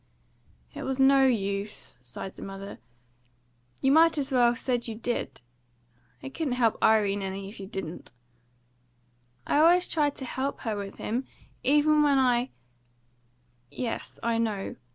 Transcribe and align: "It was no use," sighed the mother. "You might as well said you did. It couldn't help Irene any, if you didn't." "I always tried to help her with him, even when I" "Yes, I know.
"It 0.73 0.81
was 0.81 0.99
no 0.99 1.27
use," 1.27 1.95
sighed 2.01 2.33
the 2.35 2.41
mother. 2.41 2.79
"You 3.83 3.91
might 3.91 4.17
as 4.17 4.31
well 4.31 4.55
said 4.55 4.87
you 4.87 4.95
did. 4.95 5.41
It 6.23 6.33
couldn't 6.33 6.53
help 6.53 6.81
Irene 6.81 7.21
any, 7.21 7.47
if 7.47 7.59
you 7.59 7.67
didn't." 7.67 8.11
"I 9.45 9.57
always 9.59 9.87
tried 9.87 10.15
to 10.15 10.25
help 10.25 10.61
her 10.61 10.75
with 10.75 10.95
him, 10.95 11.27
even 11.61 12.01
when 12.01 12.17
I" 12.17 12.49
"Yes, 13.69 14.19
I 14.23 14.39
know. 14.39 14.75